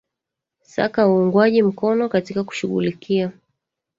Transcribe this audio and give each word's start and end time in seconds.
saka 0.61 1.07
uungwaji 1.07 1.61
mkono 1.63 2.09
katika 2.09 2.43
kushughulikia 2.43 3.31